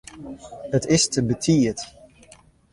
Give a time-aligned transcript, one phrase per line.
[0.77, 1.77] It is te betiid.